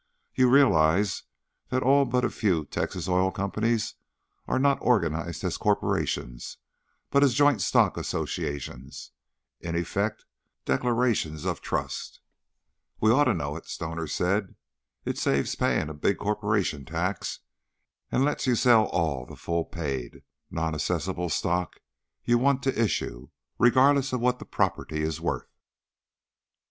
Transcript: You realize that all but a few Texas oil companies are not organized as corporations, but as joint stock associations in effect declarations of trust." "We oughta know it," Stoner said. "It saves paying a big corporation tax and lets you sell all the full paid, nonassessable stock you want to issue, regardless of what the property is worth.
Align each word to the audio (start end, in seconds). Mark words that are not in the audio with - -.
You 0.33 0.49
realize 0.49 1.21
that 1.69 1.83
all 1.83 2.05
but 2.05 2.25
a 2.25 2.31
few 2.31 2.65
Texas 2.65 3.07
oil 3.07 3.29
companies 3.29 3.93
are 4.47 4.57
not 4.57 4.79
organized 4.81 5.43
as 5.43 5.57
corporations, 5.57 6.57
but 7.11 7.23
as 7.23 7.35
joint 7.35 7.61
stock 7.61 7.97
associations 7.97 9.11
in 9.59 9.75
effect 9.75 10.25
declarations 10.65 11.45
of 11.45 11.61
trust." 11.61 12.19
"We 12.99 13.11
oughta 13.11 13.35
know 13.35 13.55
it," 13.55 13.67
Stoner 13.67 14.07
said. 14.07 14.55
"It 15.05 15.19
saves 15.19 15.53
paying 15.53 15.87
a 15.87 15.93
big 15.93 16.17
corporation 16.17 16.83
tax 16.83 17.41
and 18.11 18.25
lets 18.25 18.47
you 18.47 18.55
sell 18.55 18.85
all 18.85 19.27
the 19.27 19.35
full 19.35 19.65
paid, 19.65 20.23
nonassessable 20.49 21.29
stock 21.29 21.79
you 22.23 22.39
want 22.39 22.63
to 22.63 22.81
issue, 22.83 23.29
regardless 23.59 24.13
of 24.13 24.19
what 24.19 24.39
the 24.39 24.45
property 24.45 25.03
is 25.03 25.21
worth. 25.21 25.59